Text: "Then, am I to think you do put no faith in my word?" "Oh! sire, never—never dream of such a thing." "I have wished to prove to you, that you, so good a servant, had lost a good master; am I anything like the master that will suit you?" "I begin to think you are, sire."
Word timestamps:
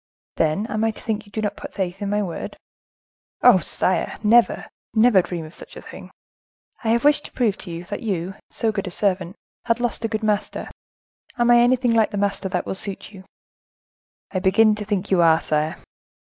"Then, 0.37 0.65
am 0.65 0.83
I 0.83 0.89
to 0.89 0.99
think 0.99 1.27
you 1.27 1.31
do 1.31 1.47
put 1.51 1.71
no 1.73 1.75
faith 1.75 2.01
in 2.01 2.09
my 2.09 2.23
word?" 2.23 2.57
"Oh! 3.43 3.59
sire, 3.59 4.17
never—never 4.23 5.21
dream 5.21 5.45
of 5.45 5.53
such 5.53 5.75
a 5.77 5.81
thing." 5.83 6.09
"I 6.83 6.87
have 6.89 7.05
wished 7.05 7.25
to 7.25 7.31
prove 7.31 7.55
to 7.59 7.69
you, 7.69 7.83
that 7.83 8.01
you, 8.01 8.33
so 8.49 8.71
good 8.71 8.87
a 8.87 8.89
servant, 8.89 9.35
had 9.65 9.79
lost 9.79 10.03
a 10.03 10.07
good 10.07 10.23
master; 10.23 10.71
am 11.37 11.51
I 11.51 11.59
anything 11.59 11.93
like 11.93 12.09
the 12.09 12.17
master 12.17 12.49
that 12.49 12.65
will 12.65 12.73
suit 12.73 13.11
you?" 13.11 13.25
"I 14.31 14.39
begin 14.39 14.73
to 14.73 14.85
think 14.85 15.11
you 15.11 15.21
are, 15.21 15.39
sire." 15.39 15.77